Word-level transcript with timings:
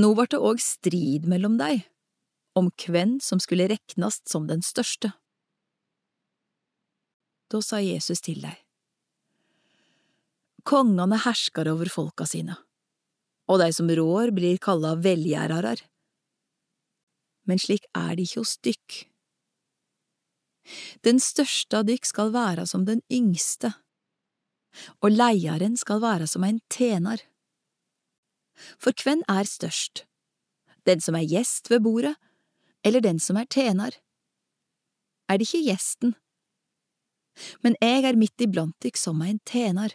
Nå 0.00 0.14
vart 0.16 0.32
det 0.32 0.40
òg 0.40 0.60
strid 0.62 1.26
mellom 1.28 1.58
dei, 1.60 1.82
om 2.56 2.70
kven 2.80 3.18
som 3.20 3.40
skulle 3.40 3.68
reknast 3.68 4.28
som 4.28 4.46
den 4.48 4.64
største. 4.64 5.12
Da 7.52 7.60
sa 7.60 7.80
Jesus 7.84 8.24
til 8.24 8.40
dei, 8.40 8.56
Kongane 10.64 11.18
herskar 11.24 11.66
over 11.72 11.90
folka 11.90 12.24
sine, 12.28 12.54
og 13.50 13.58
dei 13.60 13.72
som 13.74 13.90
rår 13.90 14.30
blir 14.32 14.60
kalla 14.62 14.94
velgjerarar. 14.94 15.82
Men 17.50 17.58
slik 17.58 17.88
er 17.98 18.14
det 18.14 18.28
ikkje 18.28 18.44
hos 18.44 18.54
dykk. 18.62 18.98
Den 21.02 21.18
største 21.18 21.80
av 21.80 21.88
dykk 21.88 22.06
skal 22.06 22.30
være 22.32 22.68
som 22.70 22.86
den 22.86 23.02
yngste, 23.10 23.72
og 25.02 25.10
leiaren 25.10 25.74
skal 25.76 26.00
være 26.00 26.30
som 26.30 26.46
ein 26.46 26.62
tjener. 26.70 27.18
For 28.80 28.94
hvem 29.02 29.22
er 29.28 29.48
størst, 29.48 30.04
den 30.86 31.00
som 31.00 31.14
er 31.18 31.26
gjest 31.28 31.70
ved 31.70 31.82
bordet, 31.84 32.16
eller 32.84 33.00
den 33.00 33.20
som 33.22 33.36
er 33.36 33.46
tjener? 33.46 33.94
Er 35.28 35.38
det 35.38 35.48
ikke 35.48 35.66
gjesten? 35.70 36.14
Men 37.62 37.76
jeg 37.80 38.04
er 38.04 38.18
midt 38.18 38.44
iblant 38.44 38.76
dykk 38.84 38.98
som 39.00 39.22
ein 39.24 39.40
tjener. 39.48 39.94